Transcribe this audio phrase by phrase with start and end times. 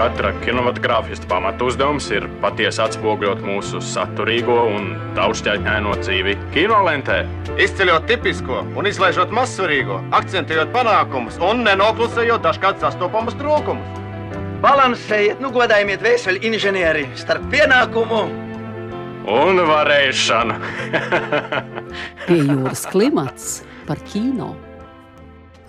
[0.00, 4.86] Katra kinematogrāfista pamatu uzdevums ir patiesi atspoguļot mūsu saturīgo un
[5.18, 7.18] daudzšķaitņaino dzīvi kinolentē.
[7.60, 14.00] Izceļot tipisko un izlaižot mazsvarīgo, akcentējot panākumus un nenoklusējot dažkārt sastopamus trūkumus.
[14.64, 18.22] Balansējiet, nu godājiet vēseli inženieri starp pienākumu
[19.36, 20.56] un varēšanu.
[22.24, 23.52] Pie jūras klimats
[23.84, 24.54] par kino.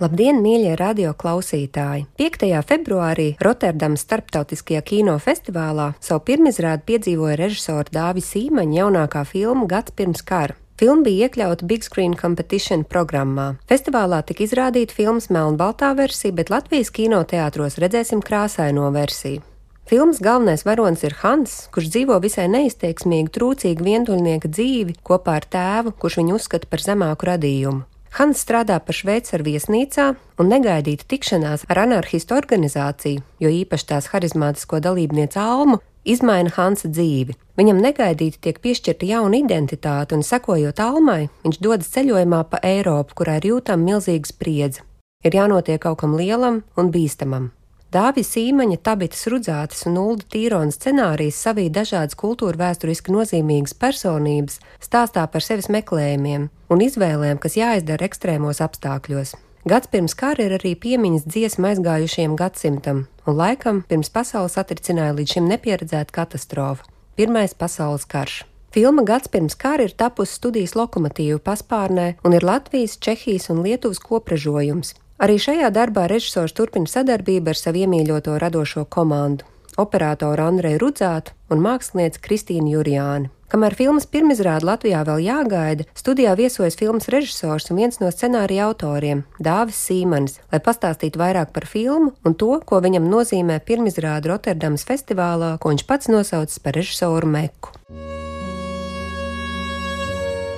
[0.02, 2.08] Labdien, mīļie radioklausītāji!
[2.18, 2.48] 5.
[2.66, 10.56] februārī Rotterdamas Starptautiskajā kinofestivālā savu pirmizrādi piedzīvoja režisora Dāvis Sīmaņa jaunākā filma Gads pirms kara.
[10.80, 13.52] Filma bija iekļauta Big Screen Competition programmā.
[13.70, 19.44] Festivālā tika izrādīta filmas melnbaltā versija, bet Latvijas kinoteātros redzēsim krāsaino versiju.
[19.86, 25.94] Filmas galvenais varonis ir Hans, kurš dzīvo visai neizteiksmīgu, trūcīgu vientuļnieka dzīvi kopā ar tēvu,
[25.94, 27.91] kurš viņu uzskata par zemāku radījumu.
[28.12, 34.82] Hans strādā par šveicaru viesnīcā un negaidīta tikšanās ar anarchistu organizāciju, jo īpaši tās harizmātisko
[34.84, 37.38] dalībnieci Almu izmaina Hansa dzīvi.
[37.56, 43.38] Viņam negaidīti tiek piešķirta jauna identitāte, un sekojot Almai, viņš dodas ceļojumā pa Eiropu, kurā
[43.40, 44.84] ir jūtama milzīga spriedze.
[45.24, 47.52] Ir jānotiek kaut kam lielam un bīstamam.
[47.92, 55.26] Dāvis Sīmaņa, Tabitas Rudzātes un Ulda Tīrona scenārijas savī dažādas kultūra vēsturiski nozīmīgas personības stāstā
[55.28, 59.34] par sevis meklējumiem un izvēlēm, kas jāizdara ekstrēmos apstākļos.
[59.68, 65.36] Gads pirms kara ir arī piemiņas dziesma aizgājušajam gadsimtam, un laikam pirms pasaules atricināja līdz
[65.36, 66.88] šim nepieredzēta katastrofa-
[67.20, 68.46] Pirmais pasaules karš.
[68.72, 74.00] Filma Gads pirms kara ir tapusi studijas lokomotīvu paspārnē un ir Latvijas, Čehijas un Lietuvas
[74.00, 79.46] kopražojums, Arī šajā darbā režisors turpina sadarbību ar savu iemīļoto radošo komandu-
[79.84, 83.30] operatoru Andreju Rudzātu un mākslinieci Kristīnu Jurjāni.
[83.48, 89.22] Kamēr filmas pirmizrāde Latvijā vēl jāgaida, studijā viesojas filmas režisors un viens no scenārija autoriem-
[89.48, 95.60] Dāvis Sīmanis, lai pastāstītu vairāk par filmu un to, ko viņam nozīmē pirmizrāde Rotterdamas festivālā,
[95.60, 97.70] ko viņš pats nosaucis par režisoru Meku.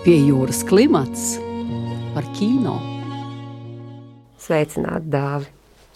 [0.05, 1.39] Pie jūras klimats
[2.15, 2.94] par kino.
[4.44, 5.47] Sveicināti, Dāvi!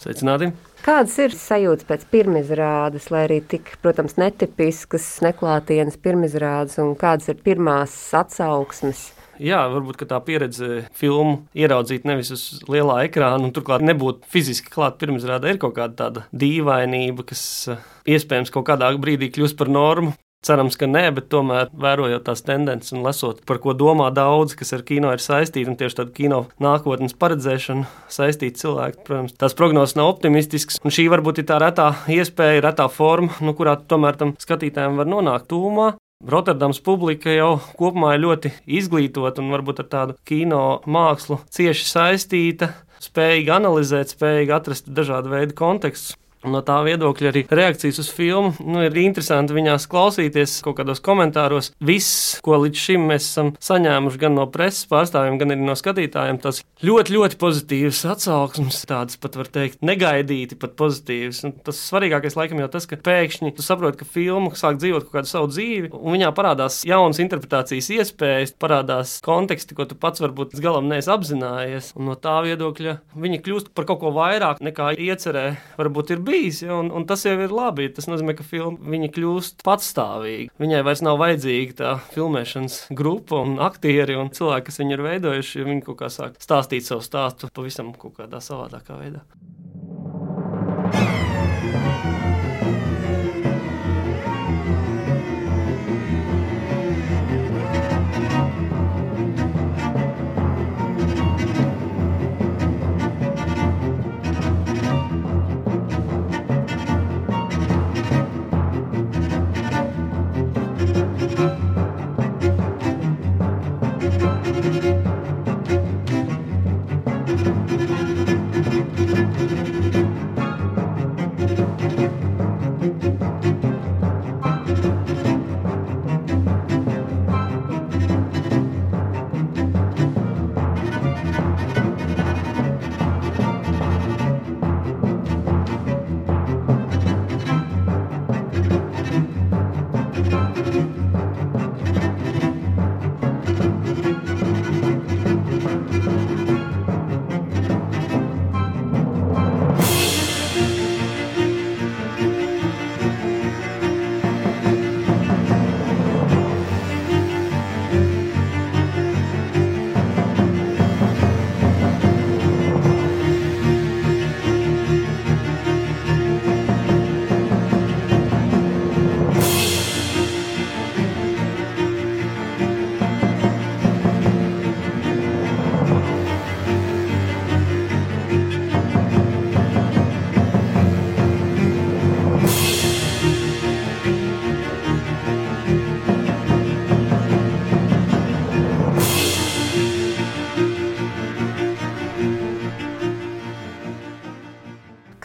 [0.01, 0.47] Sveicināti!
[0.81, 7.43] Kādas ir sajūtas pēc pirmizrādes, lai arī tik, protams, netipiskas, neklātienes pirmizrādes, un kādas ir
[7.45, 9.03] pirmās atsauksmes?
[9.39, 14.97] Jā, varbūt tā pieredze filmu ieraudzīt nevis uz lielā ekrāna, un turklāt nebūt fiziski klāt
[14.99, 17.85] pirmizrādē, ir kaut kāda tāda dīvainība, kas eh,
[18.15, 20.15] iespējams kaut kādā brīdī kļūst par normu.
[20.39, 24.71] Cerams, ka nē, bet tomēr vērojot tās tendences un lasot, par ko domā daudz, kas
[24.77, 29.97] ar kino ir saistīti, un tieši tādu kino nākotnes paredzēšanu saistīti cilvēki, protams, tās prognozes
[29.99, 30.79] nav optimistiskas.
[30.79, 35.11] Un šī varbūt ir tā retā iespēja, retā forma, no kurā tomēr tam skatītājiem var
[35.11, 35.89] nonākt tūmā.
[36.31, 42.71] Rotterdams publika jau kopumā ir ļoti izglītota un varbūt ar tādu kino mākslu cieši saistīta,
[43.03, 46.15] spējīga analizēt, spējīga atrast dažādu veidu kontekstus.
[46.47, 51.73] No tā viedokļa arī reakcijas uz filmu nu, ir interesanti viņās klausīties kaut kādos komentāros.
[51.83, 56.39] Viss, ko līdz šim mēs esam saņēmuši gan no preses pārstāvjiem, gan arī no skatītājiem,
[56.39, 61.41] tas ļoti, ļoti pozitīvs atsauksmes, tādas pat var teikt, negaidīti pat pozitīvs.
[61.49, 65.27] Un tas svarīgākais laikam jau tas, ka pēkšņi tu saproti, ka filma sāk dzīvot kādu
[65.27, 70.63] savu dzīvi, un viņā parādās jaunas interpretācijas iespējas, parādās konteksti, ko tu pats varbūt līdz
[70.63, 71.91] galam neesi apzinājies.
[71.99, 75.45] Un no tā viedokļa viņi kļūst par kaut ko vairāk nekā iecerē.
[75.79, 77.89] Varbūt ir bijis, un, un tas jau ir labi.
[77.95, 80.53] Tas nozīmē, ka filma kļūst patstāvīga.
[80.61, 85.65] Viņai vairs nav vajadzīga tā filmēšanas grupa un aktieri un cilvēki, kas viņu ir veidojuši.
[85.67, 89.25] Viņi kaut kā sāk stāstīt savu stāstu pavisam kaut kādā savādākā veidā.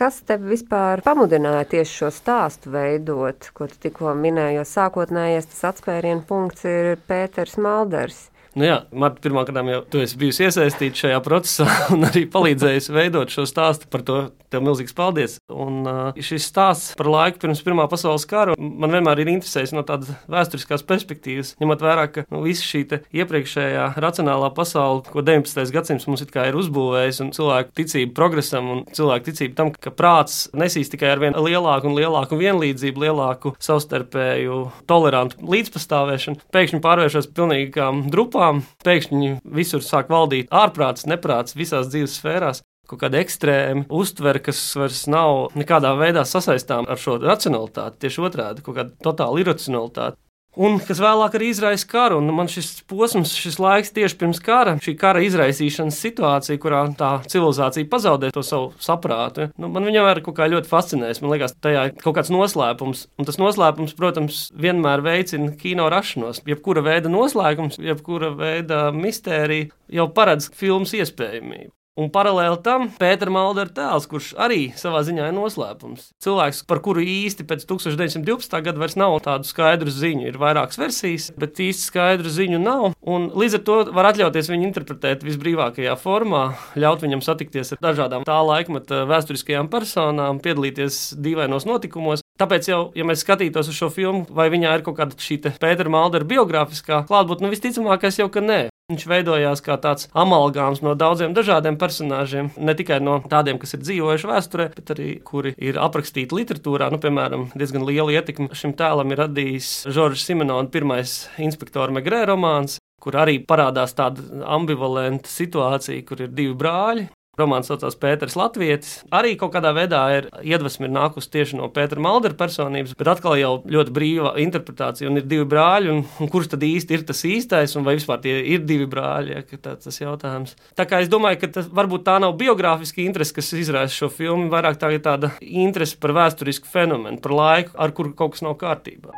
[0.05, 4.59] Kas tev vispār pamudināja tieši šo stāstu veidot, ko tu tikko minēji?
[4.59, 8.19] Jo sākotnējais tas atspērienu punkts ir Pēters Malders.
[8.55, 13.33] Nu jā, Marta, pirmkārt, jau tu esi bijusi iesaistīta šajā procesā un arī palīdzējusi veidot
[13.35, 13.91] šo stāstu.
[13.91, 14.19] Par to
[14.55, 15.37] tev milzīgs paldies.
[15.51, 19.83] Un uh, šis stāsts par laiku pirms Pirmā pasaules kara man vienmēr ir interesējis no
[19.87, 22.85] tādas vēsturiskās perspektīvas, ņemot vērā, ka nu, visa šī
[23.17, 25.73] iepriekšējā racionālā pasaule, ko 19.
[25.75, 30.93] gadsimts mums ir uzbūvējis, un cilvēku ticība progresam un cilvēku ticība tam, ka prāts nesīs
[30.93, 34.61] tikai ar vien lielāku un lielāku vienlīdzību, lielāku savstarpēju
[34.91, 42.19] tolerantu līdzpastāvēšanu, pēkšņi pārvēršas pilnīgām drupām grupām, pēkšņi visur sāk valdīt ārprāts, neprāts visās dzīves
[42.19, 42.62] sfērās.
[42.87, 48.62] Kaut kāda ekstrēma uztvere, kas vairs nav nekādā veidā sasaistām ar šo racionalitāti, tieši otrādi,
[48.62, 50.19] kaut kāda totāla iracionalitāte.
[50.55, 52.21] Un kas vēlāk arī izraisa karu.
[52.23, 57.11] Un man šis posms, šis laiks tieši pirms kara, šī kara izraisīšanas situācija, kurā tā
[57.27, 61.23] civilizācija pazaudē to savu saprātu, nu, man vienmēr kaut kā ļoti fascinēs.
[61.25, 63.06] Man liekas, tajā ir kaut kāds noslēpums.
[63.19, 66.45] Un tas noslēpums, protams, vienmēr veicina kino rašanos.
[66.47, 71.75] Jebkura veida noslēgums, jebkura veida mistērija jau paredz filmas iespējamību.
[71.94, 76.08] Un paralēli tam Pētera Maldera tēls, kurš arī savā ziņā ir noslēpums.
[76.25, 78.56] Cilvēks, par kuru īsti pēc 1912.
[78.67, 80.26] gada vairs nav tādu skaidru ziņu.
[80.32, 82.88] Ir vairākas versijas, bet īsti skaidru ziņu nav.
[82.99, 86.43] Un līdz ar to var atļauties viņu interpretēt visbrīvākajā formā,
[86.75, 92.26] ļaut viņam satikties ar dažādām tā laikmeta vēsturiskajām personām, piedalīties dīvainos notikumos.
[92.43, 95.94] Tāpēc, jau, ja mēs skatītos uz šo filmu, vai viņā ir kaut kāda šī Pētera
[95.94, 98.64] Maldera biogrāfiskā klātbūtne, nu visticamākais jau, ka nē.
[98.93, 103.81] Viņš veidojās kā tāds amalgāms no daudziem dažādiem personāžiem, ne tikai no tādiem, kas ir
[103.81, 106.91] dzīvojuši vēsturē, bet arī kuri ir aprakstīti literatūrā.
[106.93, 112.77] Nu, piemēram, diezgan liela ietekme šim tēlam ir radījis Žoržs Simonona pirmais inspektora Megrē romāns,
[113.01, 117.09] kur arī parādās tāda ambivalenta situācija, kur ir divi brāļi,
[117.39, 119.01] Romāns saucās Pēters Latvijas.
[119.15, 123.55] Arī kaut kādā veidā ir iedvesma nākusi tieši no Pētera Maldera personības, bet atkal jau
[123.71, 125.11] ļoti brīva interpretācija.
[125.11, 128.23] Un ir divi brāļi, un, un kurš tad īsti ir tas īstais, un vai vispār
[128.25, 129.35] tie ir divi brāļi?
[129.35, 130.55] Ja, tā, tas jautājums.
[130.79, 134.51] Tā kā es domāju, ka tas varbūt tā nav biogrāfiska interese, kas izraisa šo filmu,
[134.53, 138.59] vairāk tā ir tāda interese par vēsturisku fenomenu, par laiku, ar kuru kaut kas nav
[138.63, 139.15] kārtībā.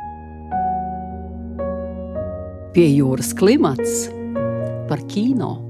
[2.73, 4.03] Pie jūras klimats
[4.89, 5.66] par kino.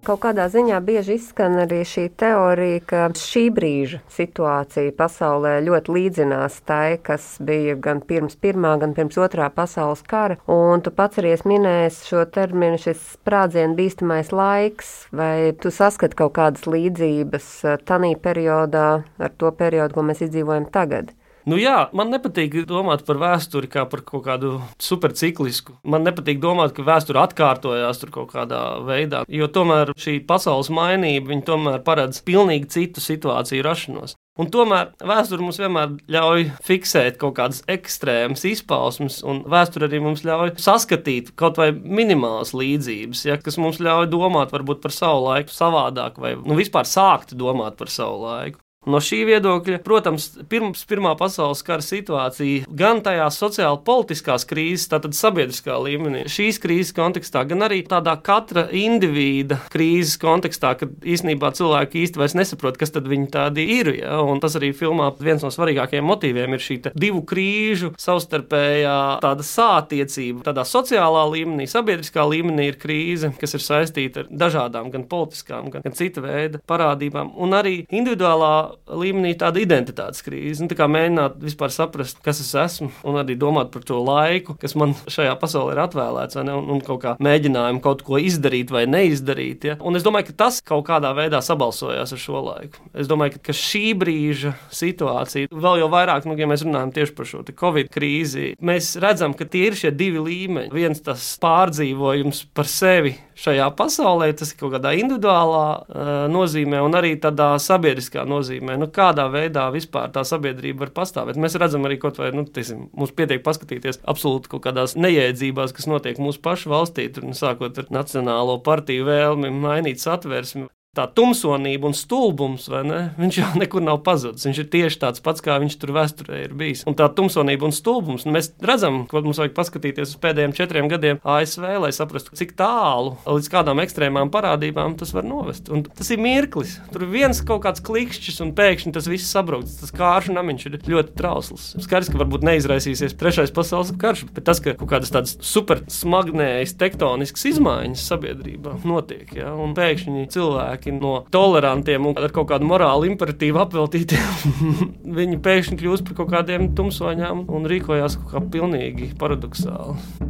[0.00, 6.56] Kaut kādā ziņā bieži izskan arī šī teorija, ka šī brīža situācija pasaulē ļoti līdzinās
[6.64, 10.38] tai, kas bija gan pirms Pirmā, gan pirms Otrā pasaules kara.
[10.48, 16.32] Un tu pats arī minēji šo terminu, šis sprādzienu bīstamais laiks, vai tu saskat kaut
[16.40, 21.12] kādas līdzības eh, tanī periodā ar to periodu, ko mēs izdzīvojam tagad?
[21.50, 25.80] Nu, jā, man nepatīk domāt par vēsturi kā par kaut kādu superciklisku.
[25.82, 31.40] Man nepatīk domāt, ka vēsture atkārtojās tur kaut kādā veidā, jo tomēr šī pasaules mainība
[31.46, 34.14] tomēr paredz pilnīgi citu situāciju rašanos.
[34.38, 40.22] Un tomēr vēsture mums vienmēr ļauj fiksēt kaut kādas ekstrēmas izpausmes, un vēsture arī mums
[40.24, 45.52] ļauj saskatīt kaut vai minimālas līdzības, ja, kas mums ļauj domāt varbūt par savu laiku
[45.52, 48.62] savādāk, vai nu, vispār sākt domāt par savu laiku.
[48.88, 55.12] No šī viedokļa, protams, pirms Pirmā pasaules kara situācija, gan tajā sociāli politiskās krīzes, tātad
[55.12, 62.06] sabiedriskā līmenī, šīs krīzes kontekstā, gan arī tādā katra indivīda krīzes kontekstā, kad īstenībā cilvēki
[62.06, 63.90] īsti vairs nesaprot, kas tad viņi tādi ir.
[63.98, 64.22] Ja?
[64.24, 70.46] Un tas arī filmā viens no svarīgākajiem motīviem ir šī divu krīžu savstarpējā tāda sātiecība.
[70.48, 75.84] Tādā sociālā līmenī, sabiedriskā līmenī ir krīze, kas ir saistīta ar dažādām gan politiskām, gan,
[75.84, 80.62] gan cita veida parādībām, un arī individuālā līmenī tāda identitātes krīze.
[80.62, 84.56] Nu, tā kā mēģināt vispār saprast, kas es esmu, un arī domāt par to laiku,
[84.60, 88.72] kas man šajā pasaulē ir atvēlēts, ne, un, un kaut kā mēģinājumu kaut ko izdarīt
[88.74, 89.68] vai neizdarīt.
[89.70, 89.78] Ja?
[89.84, 92.84] Un es domāju, ka tas kaut kādā veidā sabalsojās ar šo laiku.
[92.94, 97.16] Es domāju, ka, ka šī brīža situācija, vēl jau vairāk, nu, ja mēs runājam tieši
[97.16, 100.72] par šo Covid krīzi, mēs redzam, ka tie ir šie divi līmeņi.
[100.74, 106.96] Viens tas pārdzīvojums par sevi šajā pasaulē, tas ir kaut kādā individuālā uh, nozīmē, un
[106.98, 111.36] arī tādā sabiedriskā nozīmē nozīmē, nu, kādā veidā vispār tā sabiedrība var pastāvēt.
[111.36, 115.86] Mēs redzam arī, kaut vai nu, tiesim, mums pietiek paskatīties absolūti kaut kādās nejēdzībās, kas
[115.86, 120.68] notiek mūsu pašu valstī, tur, nu, sākot ar nacionālo partiju vēlmi mainīt satversmi
[120.98, 124.42] tā tumsonība un stulbums, viņš jau nekur nav pazudis.
[124.48, 126.82] Viņš ir tieši tāds pats, kā viņš tur vēsturē ir bijis.
[126.90, 130.90] Un tā tumsonība un stulbums, un mēs redzam, ka mums vajag paskatīties uz pēdējiem četriem
[130.90, 135.70] gadiem ASV, lai saprastu, cik tālu līdz kādām ekstrēmām parādībām tas var novest.
[135.70, 136.74] Un tas ir mirklis.
[136.90, 139.78] Tur viens kaut kāds klikšķis, un pēkšņi tas viss sabrūks.
[139.84, 141.70] Tas kāršu namiņš ir ļoti trausls.
[141.86, 146.74] Skaidrs, ka varbūt neizraisīsies trešais pasaules karš, bet tas, ka kaut kādas tādas super smagnējas
[146.82, 152.66] tektoniskas izmaiņas sabiedrībā notiek, ja, un pēkšņi cilvēki cilvēki no tolerantiem un ar kaut kādu
[152.66, 154.32] morālu imperatīvu apveltītiem,
[155.18, 160.29] viņi pēkšņi kļūst par kaut kādiem tumsoņām un rīkojās kaut kā pilnīgi paradoxāli.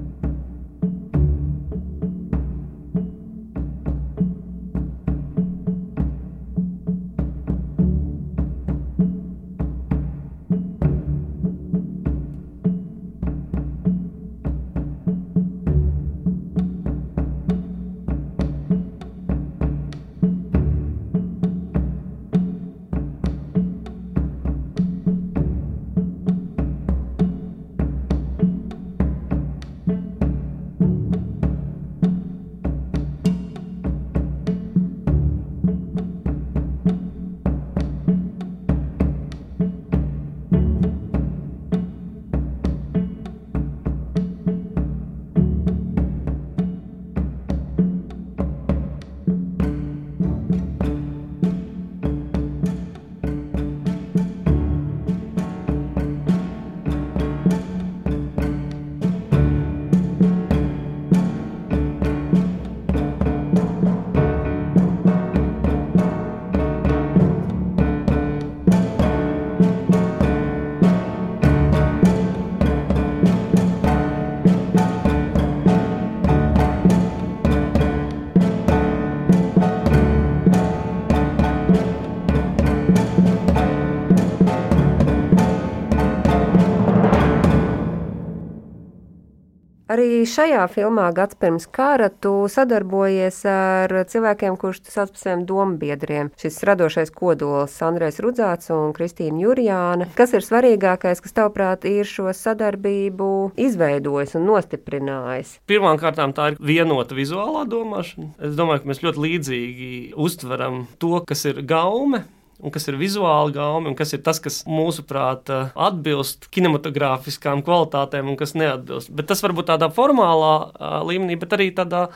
[90.01, 95.43] Arī šajā filmā Gads pirms kara tu sadarbojies ar cilvēkiem, kurus tu sauc par saviem
[95.45, 96.31] dombiedriem.
[96.41, 100.09] Šis radošais kodols Andrēs Rudzāts un Kristīna Jurjāna.
[100.17, 103.29] Kas ir svarīgākais, kas tavuprāt ir šo sadarbību
[103.61, 105.59] izveidojis un nostiprinājis?
[105.69, 108.33] Pirmkārt, tā ir vienota vizuālā domāšana.
[108.41, 112.25] Es domāju, ka mēs ļoti līdzīgi uztveram to, kas ir gaume
[112.63, 118.31] un kas ir vizuāli gaumi, un kas ir tas, kas mūsuprāt eh, atbilst kinematogrāfiskām kvalitātēm,
[118.33, 119.13] un kas neatbilst.
[119.17, 122.09] Bet tas varbūt tādā formālā eh, līmenī, bet arī tādā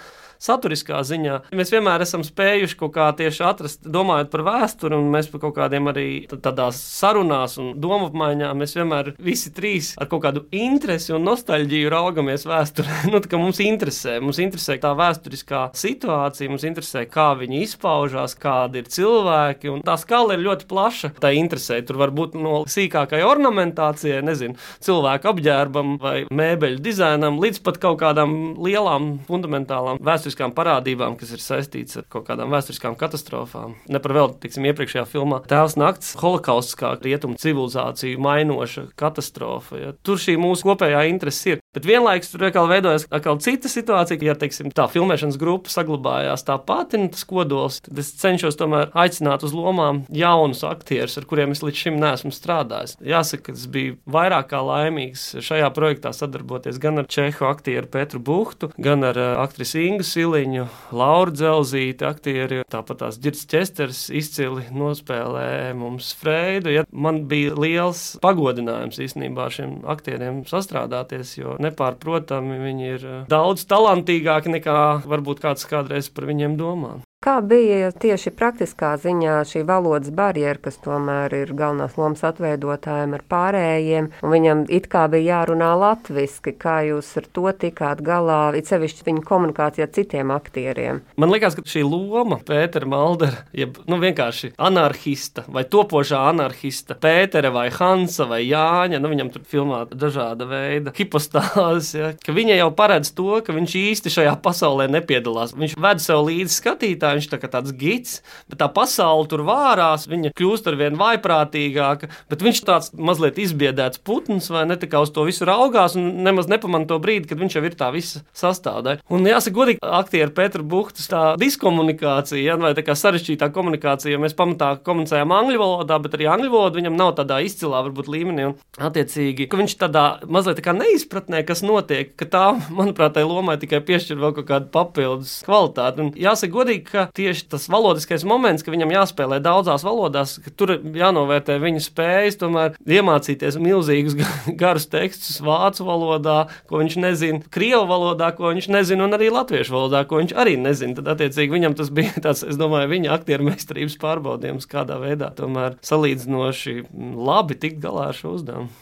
[0.44, 1.38] saturiskā ziņā.
[1.56, 5.56] Mēs vienmēr esam spējuši kaut kā tieši atrast, domājot par vēsturi, un mēs par kaut
[5.58, 11.14] kādiem arī tādās sarunās un domu apmaiņā, mēs vienmēr visi trīs ar kaut kādu interesi
[11.16, 13.00] un nostalģiju raugamies vēsturē.
[13.12, 18.90] nu, mums interesē, mums interesē tā vēsturiskā situācija, mums interesē, kā viņi izpaužās, kādi ir
[18.92, 21.14] cilvēki, un tā skala ir ļoti plaša.
[21.22, 27.62] Tā interesē, tur var būt no sīkākai ornamentācijai, nezinu, cilvēku apģērbam vai mēbeļu dizainam, līdz
[27.64, 32.96] pat kaut kādām lielām fundamentālām vēsturiskām vēsturiskām parādībām, kas ir saistītas ar kaut kādām vēsturiskām
[32.98, 33.76] katastrofām.
[33.88, 39.78] Ne par vēl, tiksim, iepriekšējā filmā Tēvs nakts, holokausts kā rietumu civilizāciju mainoša katastrofa.
[39.78, 39.92] Ja.
[40.02, 41.63] Tur šī mūsu kopējā interese ir.
[41.74, 46.56] Bet vienlaikus tur atkal veidojas atkal cita situācija, ja teiksim, tā filmēšanas grupa saglabājās tā
[46.62, 51.54] pati, un tas kodols, tad es cenšos tomēr aicināt uz lomām jaunus aktierus, ar kuriem
[51.54, 52.96] es līdz šim neesmu strādājis.
[53.04, 58.22] Jāsaka, ka tas bija vairāk kā laimīgs šajā projektā sadarboties gan ar čehu aktieru Petru
[58.22, 62.62] Buhtu, gan ar uh, aktrisi Ingu Siliņu, Lauru Dzelzīti, aktieri.
[62.70, 66.72] Tāpat tās Girts Česters izcili nospēlē mums Freidu.
[66.72, 73.66] Ja man bija liels pagodinājums īstenībā šiem aktieriem sastrādāties, jo nepārprotami viņi ir eh, daudz
[73.70, 74.78] talantīgāki nekā
[75.08, 76.98] varbūt kāds kādreiz par viņiem domā.
[77.24, 83.22] Kā bija tieši praktiskā ziņā šī valodas barjera, kas tomēr ir galvenās lomas atveidotājiem ar
[83.32, 88.68] pārējiem, un viņam it kā bija jārunā latviski, kā jūs ar to tikāt galā, it
[88.68, 91.00] sevišķi viņa komunikācijā citiem aktieriem?
[91.16, 97.54] Man liekas, ka šī loma Pētera Maldera, jeb nu, vienkārši anarchista vai topošā anarchista, Pētera
[97.56, 102.68] vai Hansa vai Jāņa, nu viņam tur filmā dažāda veida hipostāzes, ja, ka viņa jau
[102.76, 105.56] paredz to, ka viņš īsti šajā pasaulē nepiedalās.
[105.56, 110.08] Viņš ved sev līdzi skatītāju viņš tā kā tāds gids, bet tā pasaule tur vārās,
[110.10, 115.02] viņa kļūst ar vien vaiprātīgāka, bet viņš tāds mazliet izbiedēts putns, vai ne, tā kā
[115.04, 118.24] uz to visu raugās un nemaz nepamanā to brīdi, kad viņš jau ir tā visa
[118.36, 119.04] sastāvdaļa.
[119.14, 124.22] Un jāsaka, godīgi, aktieri Petra Buhtas tā diskomunikācija, ja, vai tā kā sarežģītā komunikācija, jo
[124.22, 128.50] mēs pamatā komunicējām angļu valodā, bet arī angļu valoda viņam nav tādā izcilā, varbūt līmenī,
[128.50, 132.44] un attiecīgi, ka viņš tādā mazliet tā kā neizpratnē, kas notiek, ka tā,
[132.78, 136.04] manuprāt, tai lomai tikai piešķir vēl kaut kādu papildus kvalitāti.
[136.04, 140.76] Un jāsaka, godīgi, ka tieši tas valodiskais moments, ka viņam jāspēlē daudzās valodās, ka tur
[140.80, 144.16] jānovērtē viņa spējas, tomēr iemācīties milzīgus
[144.60, 146.38] garus tekstus vācu valodā,
[146.70, 150.56] ko viņš nezina, krievu valodā, ko viņš nezina, un arī latviešu valodā, ko viņš arī
[150.60, 150.98] nezina.
[151.00, 155.78] Tad, attiecīgi, viņam tas bija tāds, es domāju, viņa aktieru meistarības pārbaudījums, kādā veidā tomēr
[155.84, 156.80] salīdzinoši
[157.14, 158.72] labi tikt galā ar šo uzdevumu.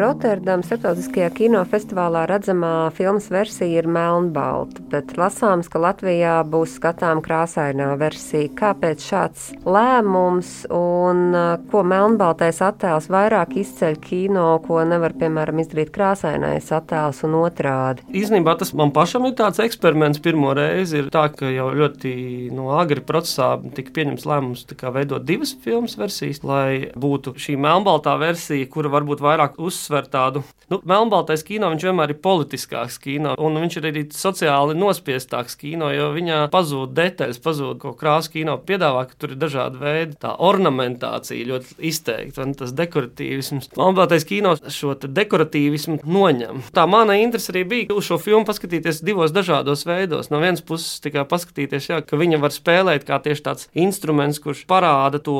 [0.00, 7.22] pro Rotterdamā starptautiskajā kinofestivālā redzamā filmas versija ir melnbalta, bet lasāms, ka Latvijā būs skatām
[7.24, 8.50] krāsainā versija.
[8.58, 11.32] Kāpēc šāds lēmums un
[11.70, 18.04] ko melnbaltais attēls vairāk izceļ kino, ko nevar, piemēram, izdarīt krāsainais attēls un otrādi?
[18.12, 21.00] Īsnībā tas man pašam ir tāds eksperiments pirmo reizi.
[21.00, 22.12] Ir tā, ka jau ļoti
[22.52, 28.68] no agri procesā tika pieņemts lēmums veidot divas filmas versijas, lai būtu šī melnbaltā versija,
[28.68, 30.42] kura varbūt vairāk uzsver tādu.
[30.70, 35.88] Nu, melnbaltais kino viņš vienmēr ir politiskāks kino, un viņš ir arī sociāli nospiestāks kino,
[35.90, 40.18] jo viņā pazūd detaļas, pazūd ko krāsa kino piedāvā, ka tur ir dažādi veidi.
[40.22, 43.72] Tā ornamentācija ļoti izteikta, un tas dekoratīvisms.
[43.78, 46.62] Melnbaltais kino šo dekoratīvismu noņem.
[46.76, 50.30] Tā mana interese arī bija uz šo filmu paskatīties divos dažādos veidos.
[50.30, 54.64] No vienas puses, tikai paskatīties, jā, ka viņa var spēlēt kā tieši tāds instruments, kurš
[54.70, 55.36] parāda to,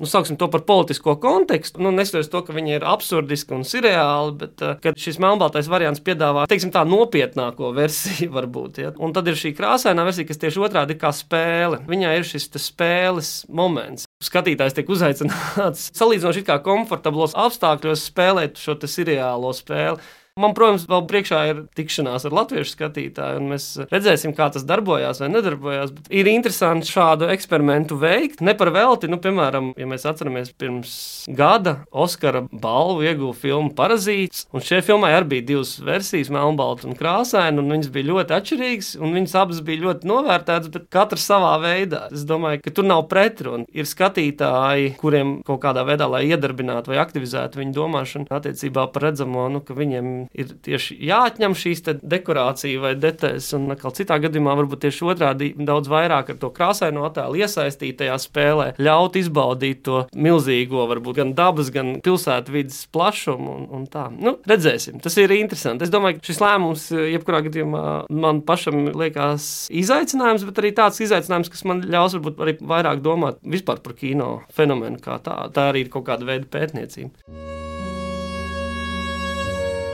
[0.00, 1.82] nu, sauksim to par politisko kontekstu.
[1.82, 6.02] Nu, neskatoties to, ka viņi ir absurdiski un sirēli nereāli, bet uh, šis melnbaltais variants
[6.04, 8.78] piedāvā teiksim, tā nopietnāko versiju, varbūt.
[8.82, 8.92] Ja?
[8.98, 11.82] Un tad ir šī krāsainā versija, kas tieši otrādi ir kā spēle.
[11.88, 14.06] Viņai ir šis spēles moments.
[14.22, 20.00] Skatītājs tiek uzaicināts salīdzinoši komfortablos apstākļos spēlēt šo seriālo spēli.
[20.40, 25.18] Man, protams, vēl priekšā ir tikšanās ar latviešu skatītāju, un mēs redzēsim, kā tas darbojās
[25.20, 25.90] vai nedarbojās.
[25.92, 28.40] Bet ir interesanti šādu eksperimentu veikt.
[28.40, 30.94] Ne par velti, nu, piemēram, ja mēs atceramies pirms
[31.36, 36.96] gada Oskara balvu ieguva filmu Parazīts, un šajā filmā arī bija divas versijas, melnbalta un
[36.96, 41.52] krāsaina, un viņas bija ļoti atšķirīgas, un viņas abas bija ļoti novērtētas, bet katra savā
[41.60, 42.06] veidā.
[42.08, 43.68] Es domāju, ka tur nav pretrunu.
[43.76, 49.50] Ir skatītāji, kuriem kaut kādā veidā, lai iedarbinātu vai aktivizētu viņu domāšanu attiecībā par redzamo,
[49.52, 55.06] nu, ka viņiem ir tieši jāatņem šīs dekorācijas vai detaļas, un citā gadījumā varbūt tieši
[55.12, 61.20] otrādi daudz vairāk ar to krāsaino attēlu iesaistīt tajā spēlē, ļaut izbaudīt to milzīgo, varbūt
[61.20, 64.08] gan dabas, gan pilsētu vidas plašumu un, un tā.
[64.12, 65.86] Nu, redzēsim, tas ir interesanti.
[65.86, 67.84] Es domāju, ka šis lēmums jebkurā gadījumā
[68.22, 69.48] man pašam liekas
[69.82, 73.42] izaicinājums, bet arī tāds izaicinājums, kas man ļaus varbūt arī vairāk domāt
[73.82, 75.54] par kino fenomenu kā tādu.
[75.56, 77.61] Tā arī ir kaut kāda veida pētniecība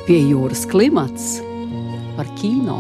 [0.09, 1.35] pie jūras klimats
[2.17, 2.79] par kino.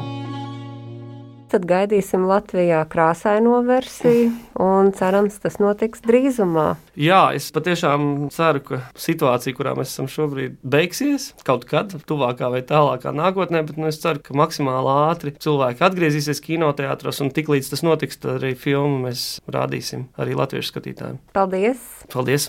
[1.52, 4.30] Tad gaidīsim Latvijā krāsaino versiju,
[4.64, 6.66] un cerams, tas notiks drīzumā.
[6.96, 12.62] Jā, es patiešām ceru, ka situācija, kurā mēs esam šobrīd, beigsies kaut kad, tuvākā vai
[12.68, 17.84] tālākā nākotnē, bet nu, es ceru, ka maksimāli ātri cilvēki atgriezīsies kinoteātros, un tiklīdz tas
[17.84, 21.20] notiks, tad arī filmu mēs rādīsim arī latviešu skatītājiem.
[21.36, 21.84] Paldies!
[22.12, 22.48] Paldies!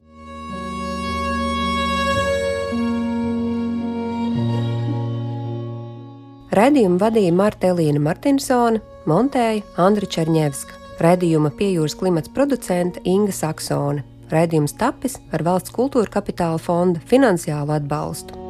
[6.50, 10.74] Radījumu vadīja Marta Elīna Martinsone, montēja Andra Černievska.
[10.98, 14.02] Radījuma piejūras klimats producente Inga Saksone.
[14.34, 18.49] Raidījums tapis ar valsts kultūra kapitāla fonda finansiālu atbalstu.